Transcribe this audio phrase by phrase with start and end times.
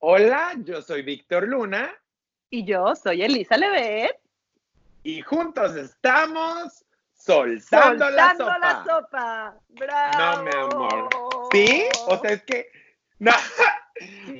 [0.00, 1.92] Hola, yo soy Víctor Luna.
[2.50, 4.16] Y yo soy Elisa Levet.
[5.02, 8.58] Y juntos estamos soltando, la sopa.
[8.60, 9.56] la sopa.
[9.70, 10.36] ¡Bravo!
[10.36, 11.08] No, mi amor.
[11.50, 11.82] ¿Sí?
[12.06, 12.68] O sea, es que.
[13.18, 13.32] No,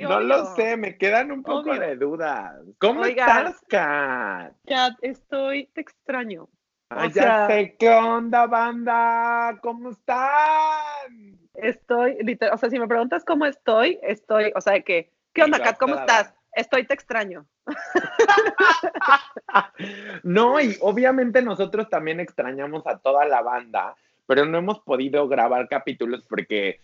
[0.00, 2.54] no lo sé, me quedan un poco de dudas.
[2.78, 4.52] ¿Cómo estás, Kat?
[4.62, 6.48] Ya estoy, te extraño.
[6.90, 9.58] Ay, ya sé, ¿qué onda, banda?
[9.60, 11.36] ¿Cómo están?
[11.54, 15.60] Estoy, literal, o sea, si me preguntas cómo estoy, estoy, o sea, que ¿Qué onda,
[15.60, 15.78] Kat?
[15.78, 16.34] ¿Cómo estás?
[16.52, 17.46] Estoy te extraño.
[20.24, 23.94] no, y obviamente nosotros también extrañamos a toda la banda,
[24.26, 26.80] pero no hemos podido grabar capítulos porque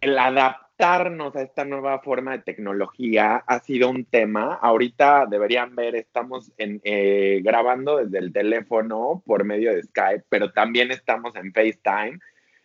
[0.00, 4.54] el adaptarnos a esta nueva forma de tecnología ha sido un tema.
[4.54, 10.50] Ahorita deberían ver, estamos en, eh, grabando desde el teléfono por medio de Skype, pero
[10.50, 12.20] también estamos en FaceTime,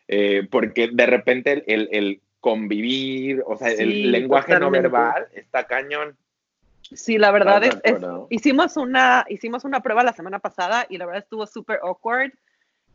[0.08, 6.18] eh, porque de repente el convivir, o sea, el lenguaje no verbal está cañón.
[6.82, 7.78] Sí, la verdad es,
[8.30, 12.34] hicimos una hicimos una prueba la semana pasada y la verdad estuvo súper awkward.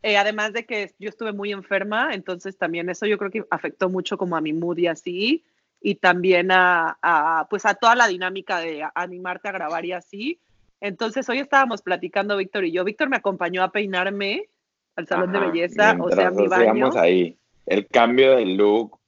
[0.03, 3.89] Eh, además de que yo estuve muy enferma, entonces también eso yo creo que afectó
[3.89, 5.43] mucho como a mi mood y así,
[5.81, 10.39] y también a, pues a toda la dinámica de animarte a grabar y así.
[10.81, 12.83] Entonces hoy estábamos platicando Víctor y yo.
[12.83, 14.49] Víctor me acompañó a peinarme
[14.95, 16.91] al salón de belleza, o sea, mi baño.
[16.95, 17.37] ahí
[17.67, 18.99] el cambio de look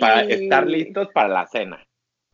[0.00, 1.84] para estar listos para la cena.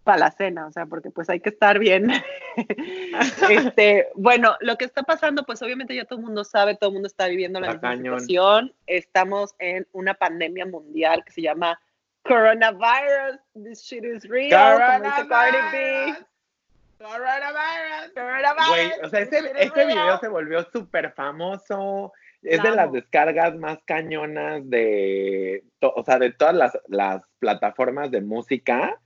[0.05, 2.11] Para la cena, o sea, porque pues hay que estar bien.
[3.51, 6.95] este, bueno, lo que está pasando, pues obviamente ya todo el mundo sabe, todo el
[6.95, 8.75] mundo está viviendo la, misma situación.
[8.87, 11.81] Estamos en una pandemia mundial que se llama
[12.25, 13.39] coronavirus.
[13.55, 14.79] This shit is real.
[14.79, 16.19] Coronavirus.
[16.99, 18.13] Coronavirus.
[18.15, 19.05] Coronavirus.
[19.05, 19.25] o sea,
[19.87, 26.33] video se volvió súper famoso es de las descargas más cañonas de, o sea, de
[26.33, 28.99] todas las, plataformas de música.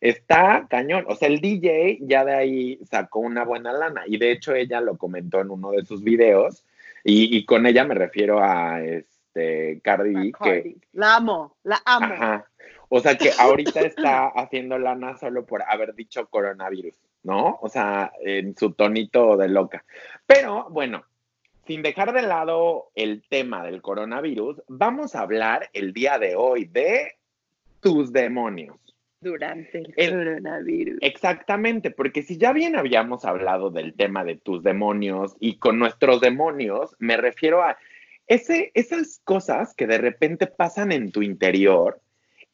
[0.00, 1.04] Está cañón.
[1.08, 4.02] O sea, el DJ ya de ahí sacó una buena lana.
[4.06, 6.64] Y de hecho, ella lo comentó en uno de sus videos.
[7.04, 10.32] Y, con ella me refiero a este Cardi B.
[10.42, 12.14] Que, la amo, la amo.
[12.14, 12.46] Ajá.
[12.94, 17.58] O sea que ahorita está haciendo lana solo por haber dicho coronavirus, ¿no?
[17.62, 19.82] O sea, en su tonito de loca.
[20.26, 21.02] Pero bueno,
[21.66, 26.64] sin dejar de lado el tema del coronavirus, vamos a hablar el día de hoy
[26.64, 27.16] de
[27.80, 28.76] tus demonios.
[29.20, 30.98] Durante el, coronavirus.
[31.00, 36.20] Exactamente, porque si ya bien habíamos hablado del tema de tus demonios y con nuestros
[36.20, 37.76] demonios, me refiero a
[38.26, 42.00] ese, esas cosas que de repente pasan en tu interior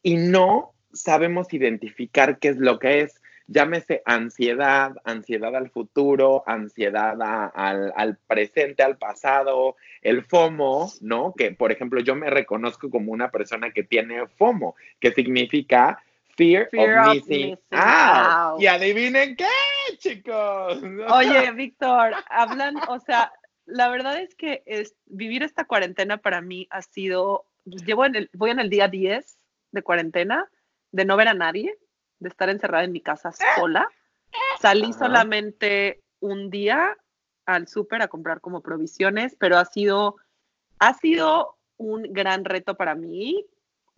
[0.03, 7.17] y no sabemos identificar qué es lo que es llámese ansiedad, ansiedad al futuro, ansiedad
[7.55, 11.35] al, presente, al pasado, el FOMO, ¿no?
[11.37, 16.01] Que, por ejemplo, yo me reconozco como una persona que tiene FOMO, que significa
[16.37, 18.61] Fear, of, missing, out.
[18.61, 19.49] Y adivinen qué,
[19.97, 20.81] chicos.
[21.13, 23.33] Oye, Víctor, hablan, o sea,
[23.67, 28.31] la verdad es que es, vivir esta cuarentena para mí ha sido, llevo en el,
[28.35, 29.37] voy en el día 10
[29.73, 30.49] de cuarentena,
[30.93, 31.77] de no ver a nadie,
[32.21, 33.89] de estar encerrada en mi casa sola.
[34.61, 36.97] Salí solamente un día
[37.47, 40.17] al súper a comprar como provisiones, pero ha sido,
[40.79, 43.47] ha sido un gran reto para mí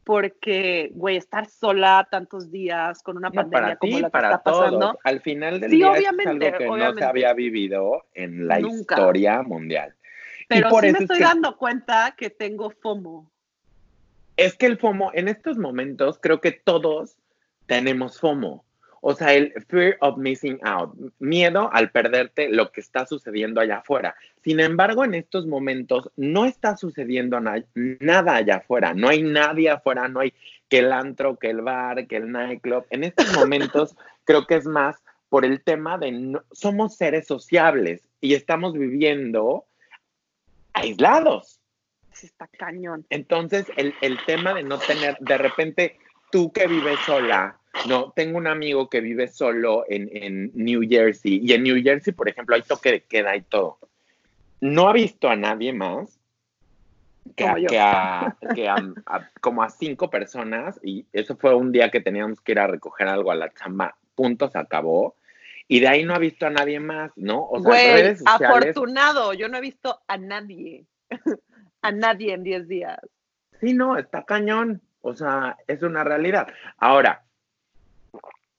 [0.05, 4.99] porque, güey, estar sola tantos días con una pandemia como la que para está pasando.
[5.05, 9.43] Al final del día obviamente, es algo que no se había vivido en la historia
[9.43, 9.95] mundial.
[10.49, 13.31] Pero por sí me estoy dando cuenta que tengo FOMO.
[14.37, 17.20] Es que el FOMO, en estos momentos, creo que todos
[17.71, 18.65] tenemos FOMO.
[19.01, 23.77] O sea, el fear of missing out, miedo al perderte lo que está sucediendo allá
[23.77, 24.17] afuera.
[24.43, 30.09] Sin embargo, en estos momentos no está sucediendo nada allá afuera, no hay nadie afuera,
[30.09, 30.35] no hay
[30.69, 32.87] que el antro, que el bar, que el nightclub.
[32.91, 33.95] En estos momentos
[34.25, 34.97] creo que es más
[35.29, 39.65] por el tema de no, somos seres sociables y estamos viviendo
[40.73, 41.61] aislados.
[42.21, 43.07] Está cañón.
[43.11, 45.97] Entonces, el, el tema de no tener, de repente,
[46.31, 51.53] tú que vives sola, no, tengo un amigo que vive solo en, New Jersey y
[51.53, 53.79] en New Jersey, por ejemplo, hay toque de queda y todo.
[54.61, 56.19] No ha visto a nadie más
[57.37, 58.37] que, a,
[59.41, 63.09] como a cinco personas y eso fue un día que teníamos que ir a recoger
[63.09, 65.17] algo a la chamba, punto, se acabó.
[65.69, 67.47] Y de ahí no ha visto a nadie más, ¿no?
[67.47, 70.85] O sea, afortunado, yo no he visto a nadie,
[71.83, 72.99] a nadie en 10 días.
[73.61, 74.83] Sí, no, está cañón.
[75.03, 76.49] O sea, es una realidad.
[76.77, 77.25] Ahora,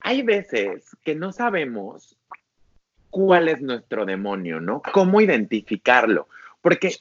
[0.01, 2.18] hay veces que no sabemos
[3.09, 4.81] cuál es nuestro demonio, ¿no?
[4.94, 6.27] ¿Cómo identificarlo?
[6.62, 6.95] Porque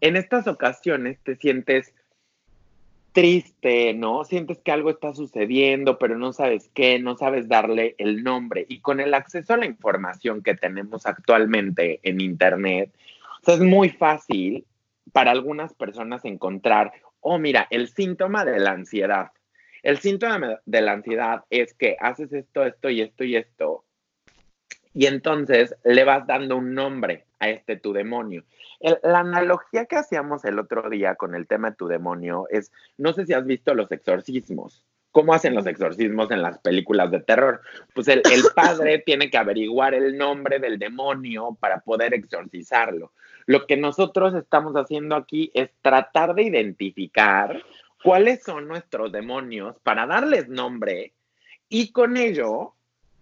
[0.00, 1.94] en estas ocasiones te sientes
[3.12, 4.24] triste, ¿no?
[4.24, 8.66] Sientes que algo está sucediendo, pero no sabes qué, no sabes darle el nombre.
[8.68, 12.90] Y con el acceso a la información que tenemos actualmente en Internet,
[13.46, 14.64] es muy fácil
[15.12, 19.30] para algunas personas encontrar, oh, mira, el síntoma de la ansiedad.
[19.82, 23.84] El síntoma de la ansiedad es que haces esto, esto y esto y esto.
[24.94, 28.44] Y entonces le vas dando un nombre a este tu demonio.
[29.02, 33.12] la analogía que hacíamos el otro día con el tema de tu demonio es, no
[33.12, 34.84] sé si has visto los exorcismos.
[35.10, 37.60] ¿Cómo hacen los exorcismos en las películas de terror?
[37.94, 43.12] Pues el, el padre tiene que averiguar el nombre del demonio para poder exorcizarlo.
[43.46, 47.62] Lo que nosotros estamos haciendo aquí es tratar de identificar
[48.02, 51.14] cuáles son nuestros demonios para darles nombre
[51.68, 52.74] y con ello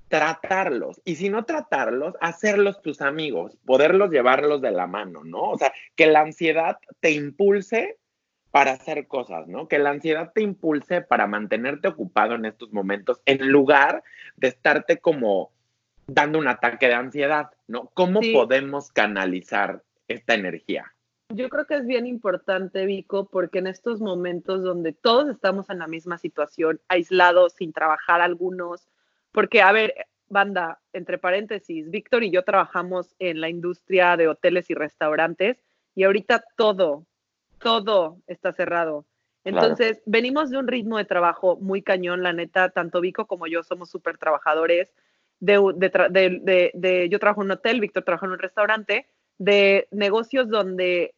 [0.08, 1.00] tratarlos.
[1.04, 5.50] Y si no tratarlos, hacerlos tus amigos, poderlos llevarlos de la mano, ¿no?
[5.50, 7.96] O sea, que la ansiedad te impulse
[8.50, 9.68] para hacer cosas, ¿no?
[9.68, 14.02] Que la ansiedad te impulse para mantenerte ocupado en estos momentos en lugar
[14.36, 15.52] de estarte como
[16.08, 17.90] dando un ataque de ansiedad, ¿no?
[17.94, 20.92] ¿Cómo podemos canalizar esta energía?
[21.32, 25.78] Yo creo que es bien importante, Vico, porque en estos momentos donde todos estamos en
[25.78, 28.88] la misma situación, aislados, sin trabajar algunos,
[29.30, 29.94] porque, a ver,
[30.28, 35.58] banda, entre paréntesis, Víctor y yo trabajamos en la industria de hoteles y restaurantes
[35.94, 37.06] y ahorita todo,
[37.60, 39.06] todo está cerrado.
[39.44, 43.62] Entonces, venimos de un ritmo de trabajo muy cañón, la neta, tanto Vico como yo
[43.62, 44.88] somos súper trabajadores.
[45.38, 49.06] De, de, de, yo trabajo en un hotel, Víctor trabaja en un restaurante,
[49.38, 51.14] de negocios donde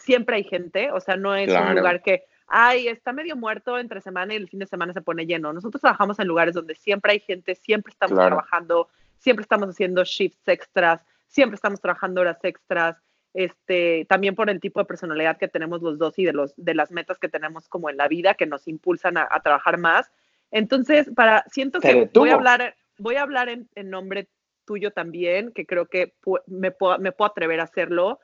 [0.00, 4.00] siempre hay gente, o sea, no es un lugar que, ay, está medio muerto entre
[4.00, 5.52] semana y el fin de semana se pone lleno.
[5.52, 8.88] Nosotros trabajamos en lugares donde siempre hay gente, siempre estamos trabajando,
[9.18, 12.96] siempre estamos haciendo shifts extras, siempre estamos trabajando horas extras.
[13.32, 16.74] Este, también por el tipo de personalidad que tenemos los dos y de, los, de
[16.74, 20.10] las metas que tenemos como en la vida que nos impulsan a, trabajar más.
[20.50, 24.28] Entonces, para, siento que voy a hablar, voy a hablar en, en nombre
[24.64, 26.14] tuyo también, que creo que
[26.46, 28.18] me puedo, me puedo atrever a hacerlo.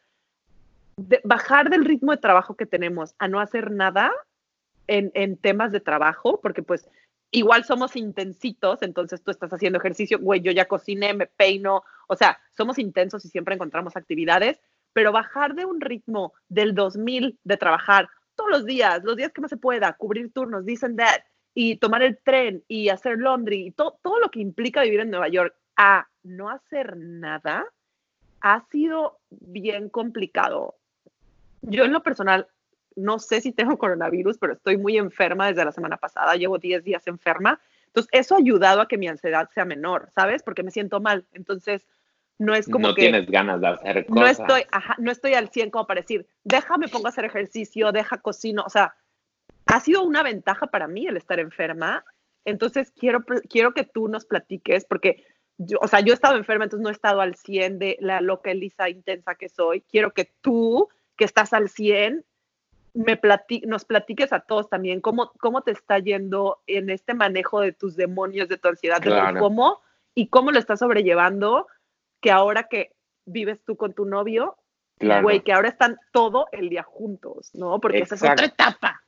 [1.24, 4.12] Bajar del ritmo de trabajo que tenemos a no hacer nada
[4.86, 6.88] en, en temas de trabajo, porque pues
[7.30, 12.16] igual somos intensitos, entonces tú estás haciendo ejercicio, güey, yo ya cociné, me peino, o
[12.16, 14.60] sea, somos intensos y siempre encontramos actividades,
[14.92, 19.40] pero bajar de un ritmo del 2000 de trabajar todos los días, los días que
[19.40, 21.22] más se pueda, cubrir turnos, dicen that,
[21.54, 25.10] y tomar el tren y hacer laundry, y todo, todo lo que implica vivir en
[25.10, 27.66] Nueva York, a no hacer nada
[28.40, 30.76] ha sido bien complicado.
[31.66, 32.48] Yo en lo personal
[32.96, 36.82] no sé si tengo coronavirus, pero estoy muy enferma desde la semana pasada, llevo 10
[36.82, 37.60] días enferma.
[37.86, 40.42] Entonces, eso ha ayudado a que mi ansiedad sea menor, ¿sabes?
[40.42, 41.26] Porque me siento mal.
[41.32, 41.86] Entonces,
[42.38, 43.02] no es como no que...
[43.02, 44.38] No tienes ganas de hacer cosas.
[44.38, 44.62] No estoy,
[44.98, 48.64] no estoy al 100 como para decir, déjame pongo a hacer ejercicio, deja cocino.
[48.66, 48.94] O sea,
[49.66, 52.04] ha sido una ventaja para mí el estar enferma.
[52.44, 55.24] Entonces, quiero, quiero que tú nos platiques, porque
[55.56, 58.20] yo, o sea, yo he estado enferma, entonces no he estado al 100 de la
[58.20, 59.80] loca Elisa intensa que soy.
[59.80, 62.24] Quiero que tú, que estás al 100,
[62.94, 63.20] me
[63.66, 67.94] nos platiques a todos también cómo, cómo te está yendo en este manejo de tus
[67.96, 69.80] demonios, de tu ansiedad, de cómo
[70.14, 71.66] y cómo lo estás sobrellevando,
[72.20, 72.92] que ahora que
[73.26, 74.56] vives tú con tu novio,
[74.98, 77.78] güey, que ahora están todo el día juntos, ¿no?
[77.80, 79.02] Porque esa es otra etapa.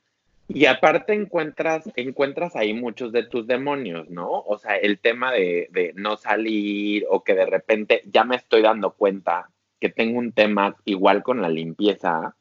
[0.49, 4.31] Y aparte encuentras, encuentras ahí muchos de tus demonios, ¿no?
[4.31, 8.63] O sea, el tema de, de, no salir o que de repente ya me estoy
[8.63, 12.37] dando cuenta que tengo un tema igual con la limpieza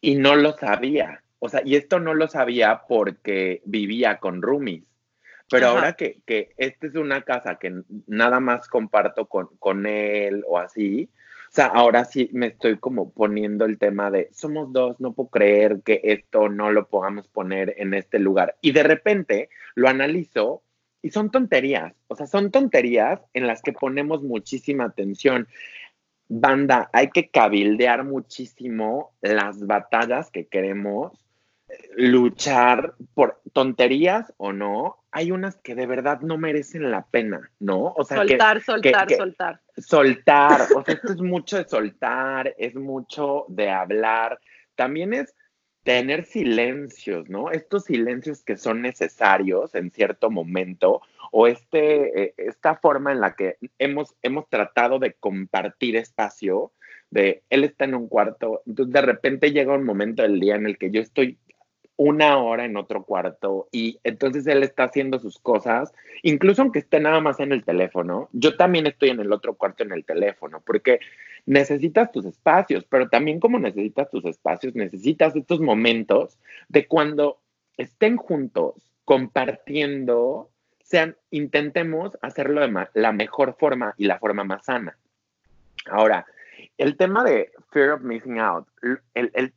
[0.00, 1.22] y no lo sabía.
[1.38, 4.84] O sea, y esto no lo sabía porque vivía con roomies.
[5.50, 10.44] Pero ahora que, que esta es una casa que nada más comparto con, con él
[10.46, 11.08] o así,
[11.48, 15.30] o sea, ahora sí me estoy como poniendo el tema de somos dos, no puedo
[15.30, 18.56] creer que esto no lo podamos poner en este lugar.
[18.60, 20.62] Y de repente lo analizo
[21.00, 25.48] y son tonterías, o sea, son tonterías en las que ponemos muchísima atención.
[26.28, 31.12] Banda, hay que cabildear muchísimo las batallas que queremos
[31.96, 37.92] luchar por tonterías o no, hay unas que de verdad no merecen la pena, ¿no?
[37.96, 39.60] O sea, soltar, soltar, soltar.
[39.76, 44.38] Soltar, o sea, esto es mucho de soltar, es mucho de hablar,
[44.76, 45.34] también es
[45.82, 47.50] tener silencios, ¿no?
[47.50, 51.00] Estos silencios que son necesarios en cierto momento
[51.32, 56.72] o este, eh, esta forma en la que hemos, hemos tratado de compartir espacio,
[57.10, 60.66] de él está en un cuarto, entonces de repente llega un momento del día en
[60.66, 61.38] el que yo estoy
[61.98, 67.00] una hora en otro cuarto y entonces él está haciendo sus cosas, incluso aunque esté
[67.00, 70.62] nada más en el teléfono, yo también estoy en el otro cuarto en el teléfono,
[70.64, 71.00] porque
[71.44, 76.38] necesitas tus espacios, pero también como necesitas tus espacios, necesitas estos momentos
[76.68, 77.40] de cuando
[77.76, 78.74] estén juntos,
[79.04, 80.50] compartiendo,
[80.80, 84.96] sean, intentemos hacerlo de la mejor forma y la forma más sana.
[85.90, 86.26] Ahora,
[86.76, 88.68] el tema de fear of missing out,
[89.14, 89.52] el,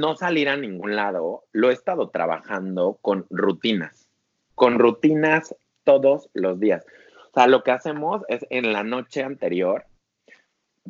[0.00, 4.08] no salir a ningún lado, lo he estado trabajando con rutinas,
[4.54, 5.54] con rutinas
[5.84, 6.84] todos los días.
[7.30, 9.84] O sea, lo que hacemos es en la noche anterior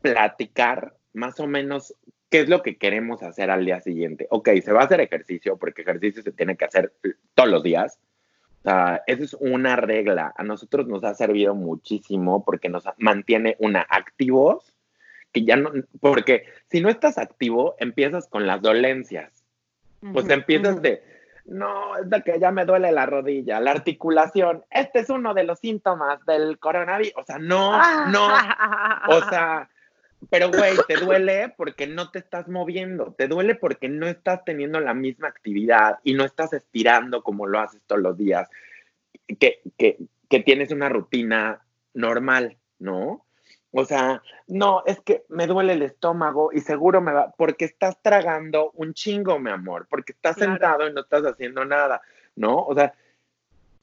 [0.00, 1.94] platicar más o menos
[2.30, 4.26] qué es lo que queremos hacer al día siguiente.
[4.30, 6.94] Ok, se va a hacer ejercicio, porque ejercicio se tiene que hacer
[7.34, 7.98] todos los días.
[8.60, 10.32] O sea, esa es una regla.
[10.36, 14.69] A nosotros nos ha servido muchísimo porque nos mantiene, una, activos
[15.32, 15.70] que ya no,
[16.00, 19.44] porque si no estás activo, empiezas con las dolencias.
[20.12, 21.02] Pues empiezas de,
[21.44, 25.44] no, es de que ya me duele la rodilla, la articulación, este es uno de
[25.44, 27.12] los síntomas del coronavirus.
[27.16, 28.28] O sea, no, no,
[29.08, 29.68] o sea,
[30.30, 34.80] pero güey, te duele porque no te estás moviendo, te duele porque no estás teniendo
[34.80, 38.48] la misma actividad y no estás estirando como lo haces todos los días,
[39.38, 41.62] que, que, que tienes una rutina
[41.94, 43.26] normal, ¿no?
[43.72, 47.96] O sea, no, es que me duele el estómago y seguro me va, porque estás
[48.02, 52.02] tragando un chingo, mi amor, porque estás sentado y no estás haciendo nada,
[52.34, 52.64] ¿no?
[52.64, 52.94] O sea,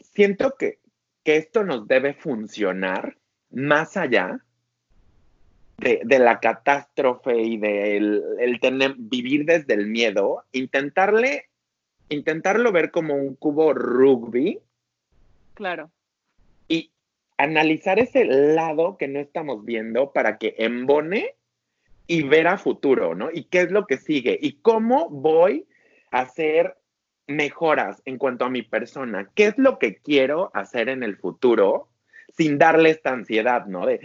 [0.02, 0.80] siento que,
[1.24, 3.18] que esto nos debe funcionar
[3.50, 4.44] más allá
[5.78, 11.50] de, de la catástrofe y de el, tener, vivir desde el miedo, intentarle,
[12.10, 14.60] intentarlo ver como un cubo rugby.
[15.54, 15.92] Claro
[17.38, 21.36] analizar ese lado que no estamos viendo para que embone
[22.08, 23.30] y ver a futuro, ¿no?
[23.32, 25.68] Y qué es lo que sigue y cómo voy
[26.12, 26.78] a hacer
[27.28, 31.90] mejoras en cuanto a mi persona, qué es lo que quiero hacer en el futuro
[32.36, 33.86] sin darle esta ansiedad, ¿no?
[33.86, 34.00] De,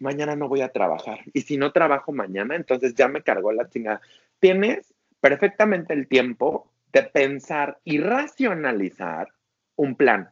[0.00, 1.20] mañana no voy a trabajar.
[1.32, 4.00] Y si no trabajo mañana, entonces ya me cargó la chingada.
[4.40, 9.28] Tienes perfectamente el tiempo de pensar y racionalizar
[9.76, 10.30] un plan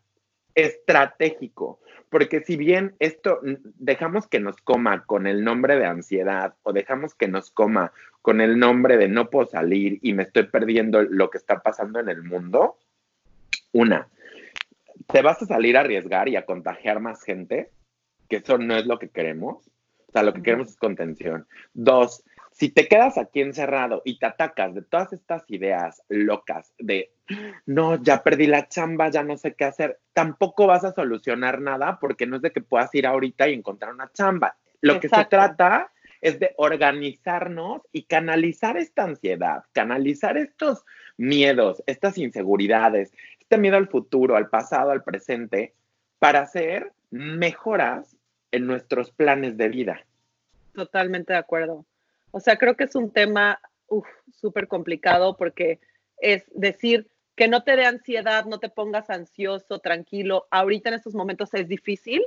[0.55, 1.81] estratégico,
[2.17, 7.15] porque si bien esto dejamos que nos coma con el nombre de ansiedad o dejamos
[7.15, 7.93] que nos coma
[8.23, 12.01] con el nombre de no puedo salir y me estoy perdiendo lo que está pasando
[12.01, 12.79] en el mundo,
[13.73, 14.09] una,
[15.09, 17.69] te vas a salir a arriesgar y a contagiar más gente,
[18.31, 19.71] que eso no es lo que queremos.
[20.09, 21.47] O sea, lo que queremos es contención.
[21.75, 27.13] Dos, si te quedas aquí encerrado y te atacas de todas estas ideas locas de,
[27.67, 31.99] no, ya perdí la chamba, ya no sé qué hacer, tampoco vas a solucionar nada
[32.01, 34.57] porque no es de que puedas ir ahorita y encontrar una chamba.
[34.81, 35.91] Lo que se trata
[36.21, 40.85] es de organizarnos y canalizar esta ansiedad, canalizar estos
[41.17, 45.75] miedos, estas inseguridades, este miedo al futuro, al pasado, al presente,
[46.19, 48.17] para hacer mejoras
[48.51, 50.01] en nuestros planes de vida.
[50.73, 51.85] Totalmente de acuerdo.
[52.31, 53.61] O sea, creo que es un tema
[54.33, 55.81] súper complicado porque
[56.19, 60.47] es decir que no te dé ansiedad, no te pongas ansioso, tranquilo.
[60.51, 62.27] Ahorita en estos momentos es difícil,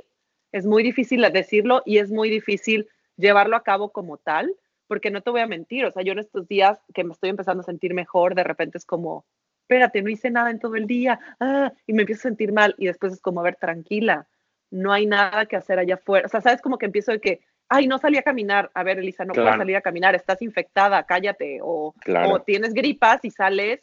[0.52, 4.54] es muy difícil decirlo y es muy difícil llevarlo a cabo como tal,
[4.86, 7.30] porque no te voy a mentir, o sea, yo en estos días que me estoy
[7.30, 9.24] empezando a sentir mejor, de repente es como,
[9.62, 12.74] espérate, no hice nada en todo el día, ah, y me empiezo a sentir mal
[12.78, 14.26] y después es como, a ver, tranquila,
[14.70, 16.26] no hay nada que hacer allá afuera.
[16.26, 18.70] O sea, sabes como que empiezo de que, ay, no salí a caminar.
[18.74, 21.58] A ver, Elisa, no puedes salir a caminar, estás infectada, cállate.
[21.62, 21.94] O,
[22.46, 23.80] tienes gripas y sales,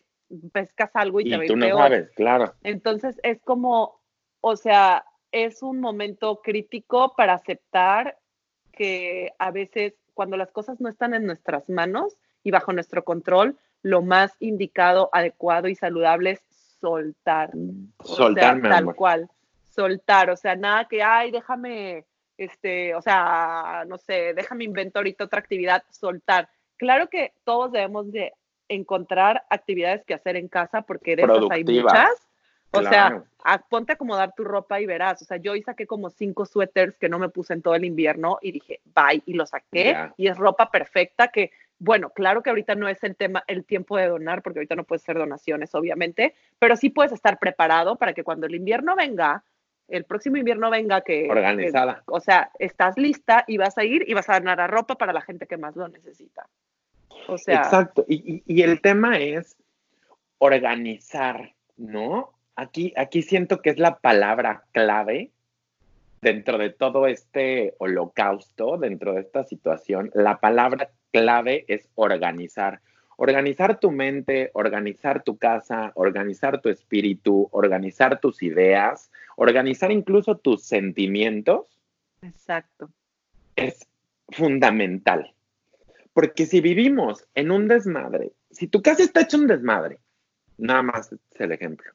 [0.52, 2.54] pescas algo y, te ves tú no Sabes, claro.
[2.64, 4.02] Entonces es como,
[4.42, 8.18] o sea, es un momento crítico para aceptar
[8.72, 13.58] que a veces cuando las cosas no están en nuestras manos y bajo nuestro control,
[13.82, 16.42] lo más indicado, adecuado y saludable es
[16.80, 17.52] soltar.
[18.04, 19.30] Soltar, tal cual.
[19.70, 22.06] Soltar, o sea, nada que, ay, déjame
[22.38, 26.50] este, o sea, no sé, déjame invento ahorita otra actividad, soltar.
[26.78, 28.34] Claro que todos debemos de
[28.70, 32.28] encontrar actividades que hacer en casa porque de esas hay muchas.
[32.72, 33.24] O sea,
[33.70, 35.22] ponte a acomodar tu ropa y verás.
[35.22, 38.40] O sea, yo saqué como cinco suéteres que no me puse en todo el invierno
[38.42, 40.12] y dije, bye, y lo saqué.
[40.18, 43.98] Y es ropa perfecta que, bueno, claro que ahorita no es el tema, el tiempo
[43.98, 48.14] de donar, porque ahorita no puedes hacer donaciones, obviamente, pero sí puedes estar preparado para
[48.14, 49.44] que cuando el invierno venga,
[49.88, 51.28] el próximo invierno venga que...
[51.30, 52.04] Organizada.
[52.08, 55.14] o sea, estás lista y vas a ir y vas a donar a ropa para
[55.14, 56.48] la gente que más lo necesita.
[57.28, 57.58] O sea...
[57.58, 58.06] Exacto.
[58.08, 59.58] Y, el tema es
[60.38, 62.34] organizar, ¿no?
[62.56, 65.32] Aquí, aquí siento que es la palabra clave
[66.22, 70.12] dentro de todo este holocausto, dentro de esta situación.
[70.14, 72.82] La palabra clave es organizar
[73.18, 80.64] organizar tu mente, organizar tu casa, organizar tu espíritu, organizar tus ideas, organizar incluso tus
[80.64, 81.82] sentimientos.
[82.22, 82.90] Exacto.
[83.56, 83.88] Es
[84.30, 85.34] fundamental.
[86.18, 90.00] Porque si vivimos en un desmadre, si tu casa está hecha un desmadre
[90.58, 91.92] Nada más es el ejemplo.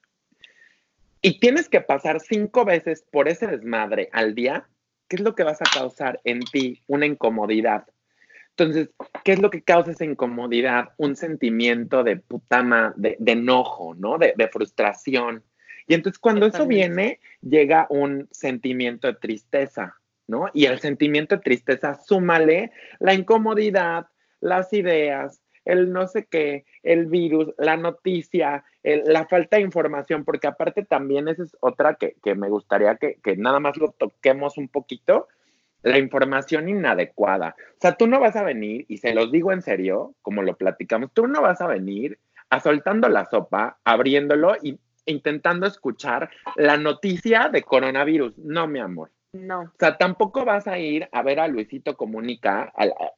[1.21, 4.69] Y tienes que pasar cinco veces por ese desmadre al día,
[5.09, 6.85] ¿qué es lo que vas a causar en ti?
[6.87, 7.89] Una incomodidad.
[8.51, 8.91] Entonces,
[9.25, 10.91] ¿qué es lo que causa esa incomodidad?
[10.99, 14.19] Un sentimiento de putama, de, de enojo, ¿no?
[14.19, 15.43] De, de, frustración.
[15.89, 19.97] Y entonces cuando eso viene, llega un sentimiento de tristeza,
[20.29, 20.49] ¿no?
[20.55, 24.07] Y el sentimiento de tristeza, súmale la incomodidad,
[24.43, 30.49] las ideas, el no sé qué, el virus, la noticia, la falta de información, porque
[30.49, 34.69] aparte también esa es otra que, me gustaría que, que, nada más lo toquemos un
[34.69, 35.29] poquito,
[35.83, 37.57] la información inadecuada.
[37.73, 40.57] O sea, tú no vas a venir, y se los digo en serio, como lo
[40.57, 42.19] platicamos, tú no vas a venir
[42.51, 48.37] a soltando la sopa, abriéndolo y intentando escuchar la noticia de coronavirus.
[48.39, 49.11] No, mi amor.
[49.33, 49.63] No.
[49.63, 52.71] O sea, tampoco vas a ir a ver a Luisito Comunica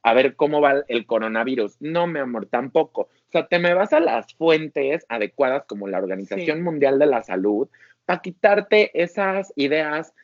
[0.03, 1.77] a, ver cómo va el coronavirus.
[1.81, 3.03] No, mi amor, tampoco.
[3.03, 7.25] O sea, te me vas a las fuentes adecuadas como la Organización Mundial de la
[7.25, 7.69] Salud
[8.05, 10.15] para quitarte esas ideas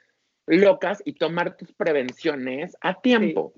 [0.46, 3.52] locas y tomar tus prevenciones a tiempo.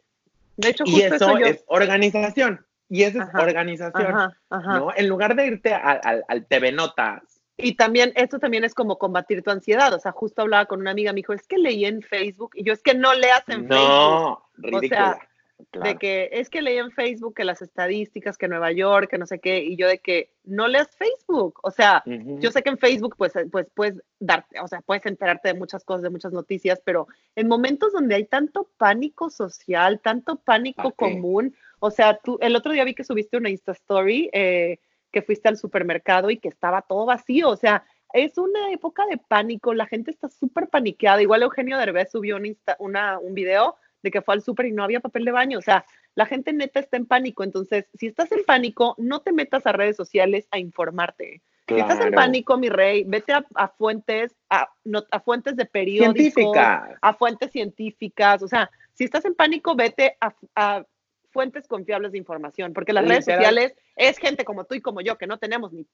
[0.56, 2.64] De hecho, y eso, es organización.
[2.88, 4.32] Y eso es organización.
[4.50, 4.88] ¿no?
[4.96, 9.42] En lugar de irte al, al TV Notas y también, esto también es como combatir
[9.42, 9.92] tu ansiedad.
[9.94, 12.64] O sea, justo hablaba con una amiga, me dijo, es que leí en Facebook, y
[12.64, 13.76] yo es que no leas en Facebook.
[13.76, 14.82] No, ridícula.
[14.82, 15.28] O sea,
[15.72, 19.26] de que es que leí en Facebook que las estadísticas, que Nueva York, que no
[19.26, 21.60] sé qué, y yo de que no leas Facebook.
[21.62, 25.48] O sea, yo sé que en Facebook, pues, pues puedes darte, o sea, puedes enterarte
[25.48, 30.36] de muchas cosas, de muchas noticias, pero en momentos donde hay tanto pánico social, tanto
[30.36, 34.78] pánico común, o sea, tú, el otro día vi que subiste una Insta Story, eh,
[35.12, 37.50] que fuiste al supermercado y que estaba todo vacío.
[37.50, 41.22] O sea, es una época de pánico, la gente está súper paniqueada.
[41.22, 44.82] Igual Eugenio Derbez subió un, una, un video de que fue al súper y no
[44.82, 45.58] había papel de baño.
[45.58, 47.44] O sea, la gente neta está en pánico.
[47.44, 51.42] Entonces, si estás en pánico, no te metas a redes sociales a informarte.
[51.68, 54.68] Si estás en pánico, mi rey, vete a, fuentes, a,
[55.10, 58.42] a, fuentes de periódicos, a fuentes científicas.
[58.42, 60.84] O sea, si estás en pánico, vete a,
[61.32, 65.18] fuentes confiables de información, porque las redes sociales es gente como tú y como yo
[65.18, 65.86] que no tenemos ni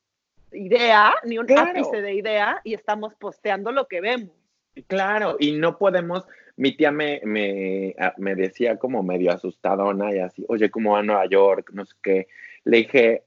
[0.52, 4.34] idea, ni un ápice de idea y estamos posteando lo que vemos.
[4.86, 6.24] Claro, y no podemos,
[6.56, 11.02] mi tía me, me, me decía como medio asustadona y así, oye, ¿cómo va a
[11.02, 11.70] Nueva York?
[11.72, 12.28] No sé qué.
[12.64, 13.24] Le dije,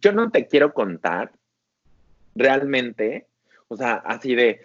[0.00, 1.32] yo no te quiero contar
[2.34, 3.26] realmente,
[3.68, 4.60] o sea, así de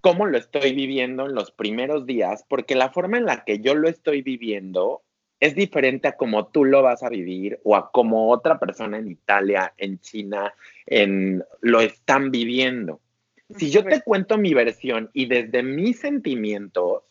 [0.00, 3.74] cómo lo estoy viviendo en los primeros días, porque la forma en la que yo
[3.74, 5.02] lo estoy viviendo
[5.40, 9.08] es diferente a cómo tú lo vas a vivir o a cómo otra persona en
[9.08, 10.54] Italia, en China,
[10.86, 13.00] en, lo están viviendo.
[13.50, 17.02] Si yo te cuento mi versión y desde mis sentimientos,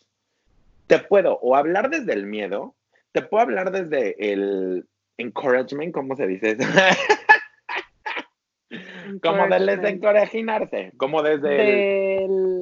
[0.88, 2.76] te puedo o hablar desde el miedo,
[3.12, 4.86] te puedo hablar desde el
[5.18, 6.68] encouragement, ¿cómo se dice eso?
[9.22, 12.55] como del desencorajinarse, como desde el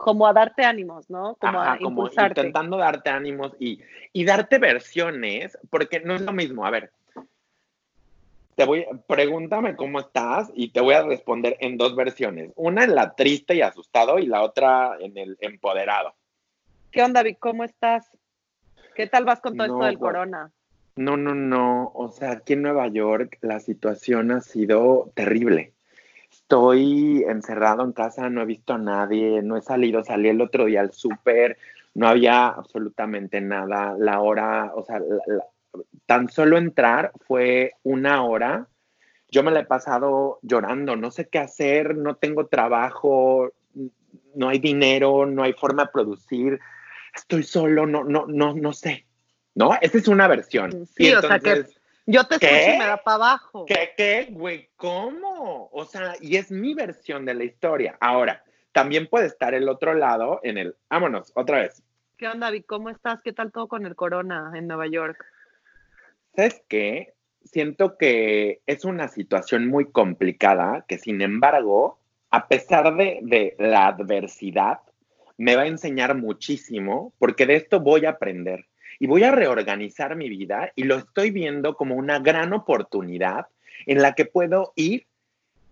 [0.00, 1.34] como a darte ánimos, ¿no?
[1.34, 3.82] Como a como intentando darte ánimos y,
[4.14, 6.64] y, darte versiones, porque no es lo mismo.
[6.64, 6.90] A ver,
[8.54, 12.50] te voy, pregúntame cómo estás y te voy a responder en dos versiones.
[12.56, 16.14] Una en la triste y asustado y la otra en el empoderado.
[16.90, 17.38] ¿Qué onda, Vic?
[17.38, 18.08] ¿Cómo estás?
[18.94, 20.50] ¿Qué tal vas con todo esto del corona?
[20.96, 21.92] No, no, no.
[21.94, 25.74] O sea, aquí en Nueva York la situación ha sido terrible
[26.50, 30.64] estoy encerrado en casa, no he visto a nadie, no he salido, salí el otro
[30.64, 31.56] día al súper,
[31.94, 35.00] no había absolutamente nada, la hora, o sea,
[36.06, 38.66] tan solo entrar fue una hora,
[39.30, 43.52] yo me la he pasado llorando, no sé qué hacer, no tengo trabajo,
[44.34, 46.58] no hay dinero, no hay forma de producir,
[47.14, 49.06] estoy solo, no, no, no, no sé,
[49.54, 49.78] ¿no?
[49.80, 50.84] Esa es una versión.
[50.96, 51.64] Sí, o sea que
[52.10, 53.66] yo te escucho y me da para abajo.
[53.66, 54.68] ¿Qué, qué, güey?
[54.76, 55.68] ¿Cómo?
[55.72, 57.96] O sea, y es mi versión de la historia.
[58.00, 61.82] Ahora, también puede estar el otro lado en el, vámonos, otra vez.
[62.16, 62.64] ¿Qué onda, David?
[62.66, 63.20] ¿Cómo estás?
[63.22, 65.24] ¿Qué tal todo con el corona en Nueva York?
[66.34, 67.14] ¿Sabes qué?
[67.44, 71.98] Siento que es una situación muy complicada, que sin embargo,
[72.30, 74.80] a pesar de, de la adversidad,
[75.38, 78.66] me va a enseñar muchísimo, porque de esto voy a aprender
[79.00, 83.46] y voy a reorganizar mi vida y lo estoy viendo como una gran oportunidad
[83.86, 85.06] en la que puedo ir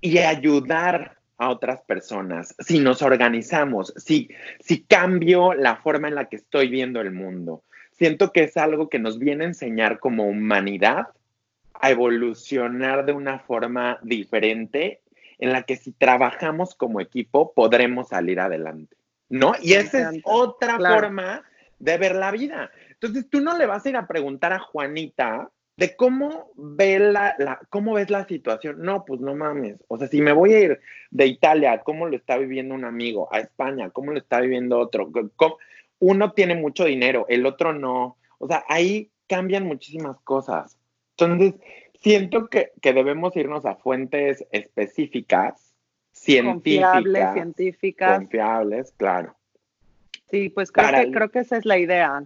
[0.01, 6.29] y ayudar a otras personas, si nos organizamos, si, si cambio la forma en la
[6.29, 7.63] que estoy viendo el mundo.
[7.93, 11.09] Siento que es algo que nos viene a enseñar como humanidad
[11.81, 15.01] a evolucionar de una forma diferente
[15.39, 18.97] en la que si trabajamos como equipo podremos salir adelante,
[19.29, 19.53] ¿no?
[19.63, 21.45] Y esa es otra forma
[21.79, 22.71] de ver la vida.
[23.01, 27.37] Entonces tú no le vas a ir a preguntar a Juanita de cómo, ve la,
[27.39, 28.83] la, cómo ves la situación.
[28.83, 29.77] No, pues no mames.
[29.87, 30.81] O sea, si me voy a ir
[31.11, 33.29] de Italia, ¿cómo lo está viviendo un amigo?
[33.33, 35.09] A España, ¿cómo lo está viviendo otro?
[36.01, 38.17] Uno tiene mucho dinero, el otro no.
[38.39, 40.77] O sea, ahí cambian muchísimas cosas.
[41.17, 41.55] Entonces,
[42.01, 45.73] siento que, que debemos irnos a fuentes específicas,
[46.11, 46.93] científicas.
[46.93, 48.19] Confiables, científicas.
[48.19, 49.37] Confiables, claro.
[50.29, 52.25] Sí, pues creo, que, creo que esa es la idea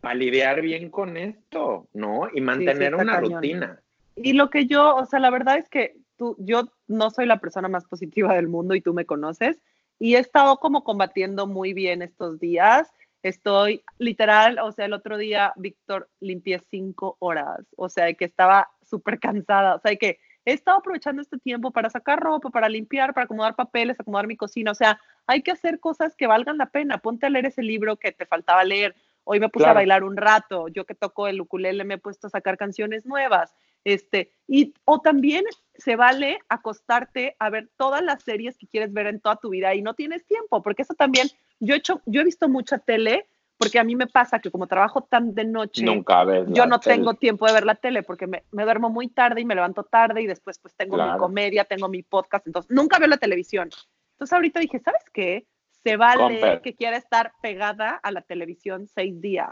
[0.00, 2.28] para lidiar bien con esto, ¿no?
[2.32, 3.80] Y mantener una rutina.
[4.16, 7.38] Y lo que yo, o sea, la verdad es que tú, yo no soy la
[7.38, 9.58] persona más positiva del mundo y tú me conoces
[9.98, 12.92] y he estado como combatiendo muy bien estos días.
[13.22, 18.70] Estoy literal, o sea, el otro día, Víctor, limpié cinco horas, o sea, que estaba
[18.82, 23.12] súper cansada, o sea, que he estado aprovechando este tiempo para sacar ropa, para limpiar,
[23.12, 26.70] para acomodar papeles, acomodar mi cocina, o sea, hay que hacer cosas que valgan la
[26.70, 26.98] pena.
[26.98, 28.96] Ponte a leer ese libro que te faltaba leer,
[29.32, 32.26] Hoy me puse a bailar un rato, yo que toco el ukulele me he puesto
[32.26, 33.54] a sacar canciones nuevas.
[33.84, 39.06] Este, y o también se vale acostarte a ver todas las series que quieres ver
[39.06, 41.28] en toda tu vida y no tienes tiempo, porque eso también
[41.60, 44.66] yo he hecho yo he visto mucha tele porque a mí me pasa que como
[44.66, 48.42] trabajo tan de noche, Nunca yo no tengo tiempo de ver la tele porque me,
[48.50, 51.88] me, duermo muy tarde y me levanto tarde y después pues tengo mi comedia, tengo
[51.88, 53.70] mi podcast, entonces nunca veo la televisión.
[54.14, 55.46] Entonces ahorita dije, ¿sabes qué?
[55.82, 59.50] Se vale que quiera estar pegada a la televisión seis días.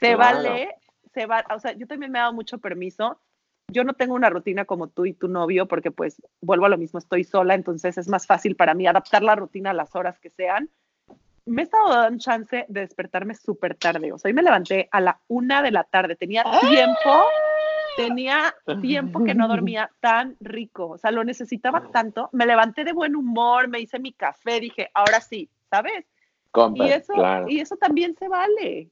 [0.00, 0.74] Se vale,
[1.12, 3.20] se va, o sea, yo también me he dado mucho permiso.
[3.68, 6.76] Yo no tengo una rutina como tú y tu novio porque pues vuelvo a lo
[6.76, 10.18] mismo, estoy sola, entonces es más fácil para mí adaptar la rutina a las horas
[10.18, 10.68] que sean.
[11.46, 14.12] Me he estado dando chance de despertarme súper tarde.
[14.12, 16.16] O sea, hoy me levanté a la una de la tarde.
[16.16, 17.26] Tenía tiempo
[17.96, 22.28] tenía tiempo que no dormía tan rico, o sea, lo necesitaba tanto.
[22.32, 26.06] Me levanté de buen humor, me hice mi café, dije, ahora sí, ¿sabes?
[26.74, 27.14] y, eso,
[27.48, 28.90] y eso también se vale.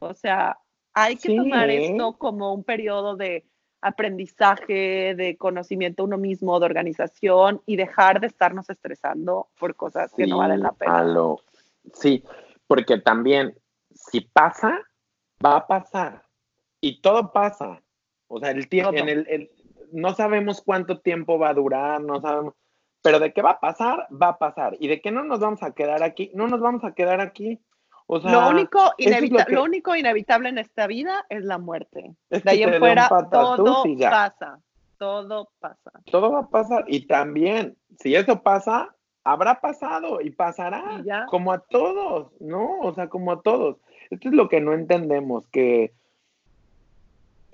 [0.00, 0.58] O sea,
[0.92, 3.46] hay que tomar esto como un periodo de
[3.80, 10.26] aprendizaje, de conocimiento uno mismo, de organización y dejar de estarnos estresando por cosas que
[10.26, 11.04] no valen la pena.
[11.94, 12.22] Sí,
[12.66, 13.54] porque también
[13.94, 14.78] si pasa,
[15.44, 16.24] va a pasar.
[16.80, 17.82] Y todo pasa.
[18.28, 19.50] O sea, el tiempo, en el,
[19.92, 22.54] no sabemos cuánto tiempo va a durar, no sabemos,
[23.02, 24.76] pero de qué va a pasar, va a pasar.
[24.80, 27.60] Y de qué no nos vamos a quedar aquí, no nos vamos a quedar aquí.
[28.06, 28.80] O sea, lo, único
[29.48, 32.14] lo, único inevitable en esta vida es la muerte.
[32.30, 34.60] de ahí en fuera todo pasa.
[34.96, 35.92] Todo pasa.
[36.10, 36.84] Todo va a pasar.
[36.88, 41.04] Y también, si eso pasa, habrá pasado y pasará.
[41.28, 42.80] como a todos, ¿no?
[42.80, 43.76] O sea, como a todos.
[44.10, 45.92] Esto es lo que no entendemos, que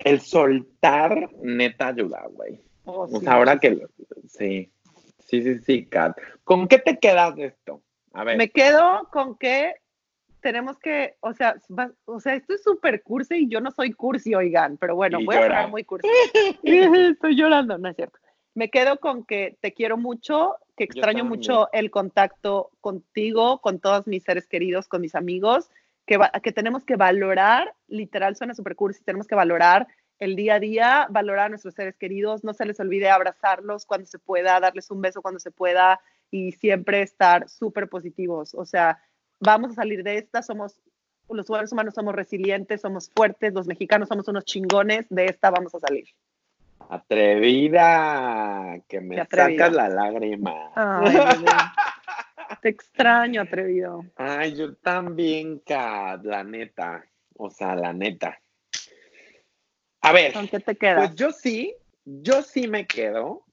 [0.05, 2.61] el soltar neta ayuda, güey.
[2.85, 3.87] Oh, o sea, ahora que
[4.27, 4.71] sí,
[5.19, 6.15] sí, sí, sí, Kat.
[6.43, 7.81] ¿Con qué te quedas de esto?
[8.13, 8.37] A ver.
[8.37, 9.73] Me quedo con que
[10.41, 11.55] tenemos que, o sea,
[12.05, 15.35] o sea, esto es súper cursi y yo no soy cursi, oigan, pero bueno, voy
[15.35, 16.07] a hablar muy cursi.
[16.61, 18.19] Estoy llorando, no es cierto.
[18.53, 24.05] Me quedo con que te quiero mucho, que extraño mucho el contacto contigo, con todos
[24.05, 25.71] mis seres queridos, con mis amigos
[26.05, 29.87] que, tenemos que valorar, literal suena super cursi, tenemos que valorar
[30.19, 34.07] el día a día, valorar a nuestros seres queridos, no se les olvide abrazarlos cuando
[34.07, 35.99] se pueda, darles un beso cuando se pueda
[36.31, 38.53] y siempre estar súper positivos.
[38.55, 38.99] O sea,
[39.39, 40.79] vamos a salir de esta, somos,
[41.29, 45.75] los seres humanos somos resilientes, somos fuertes, los mexicanos somos unos chingones, de esta vamos
[45.75, 46.05] a salir.
[46.89, 50.71] Atrevida, que me sacas la lágrima.
[50.75, 51.17] Ay,
[52.65, 54.03] Te extraño, atrevido.
[54.15, 57.05] Ay, yo también, Kat, la neta.
[57.35, 58.41] O sea, la neta.
[60.01, 60.33] A ver.
[60.33, 61.09] ¿Con qué te quedas?
[61.09, 61.75] Pues yo sí,
[62.05, 63.45] yo sí me quedo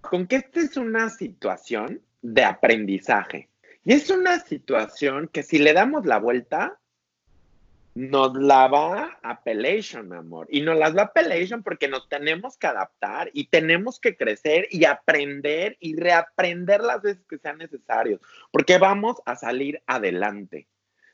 [0.00, 3.48] con que esta es una situación de aprendizaje.
[3.84, 6.80] Y es una situación que si le damos la vuelta,
[7.98, 10.46] nos la va Appellation, amor.
[10.50, 14.84] Y nos las va Appellation porque nos tenemos que adaptar y tenemos que crecer y
[14.84, 18.20] aprender y reaprender las veces que sean necesarios,
[18.52, 20.68] porque vamos a salir adelante.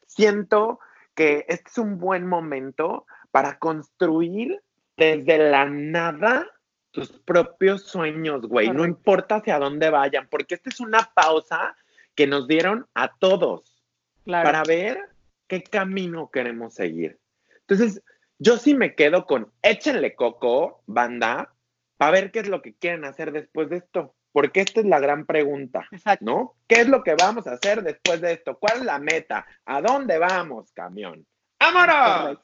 [0.07, 0.79] Siento
[1.15, 4.61] que este es un buen momento para construir
[4.99, 6.47] desde la nada
[6.91, 8.69] tus propios sueños, güey.
[8.69, 11.77] No importa hacia dónde vayan, porque esta es una pausa
[12.15, 13.83] que nos dieron a todos
[14.27, 15.14] para ver
[15.49, 17.19] qué camino queremos seguir.
[17.61, 18.03] Entonces,
[18.39, 21.55] yo sí me quedo con échenle coco, banda,
[21.97, 24.15] para ver qué es lo que quieren hacer después de esto.
[24.33, 25.89] Porque esta es la gran pregunta,
[26.21, 26.57] ¿no?
[26.67, 28.59] ¿Qué es lo que vamos a hacer después de esto?
[28.59, 29.47] ¿Cuál es la meta?
[29.65, 31.25] ¿A dónde vamos, camión?
[31.61, 32.41] ¡Vámonos!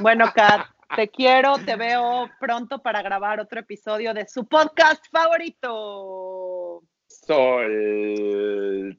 [0.00, 6.82] Bueno, Kat, te quiero, te veo pronto para grabar otro episodio de su podcast favorito
[7.26, 8.94] soltando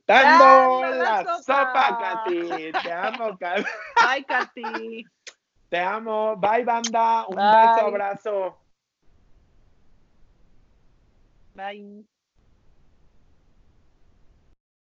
[0.95, 1.97] la, sopa.
[1.99, 2.71] Katy.
[2.83, 3.65] Te amo, Katy.
[4.01, 5.05] Ay, Katy.
[5.69, 6.35] Te amo.
[6.37, 7.25] Bye, banda.
[7.27, 7.67] Un Bye.
[7.67, 8.57] beso, abrazo.
[11.55, 12.05] Bye.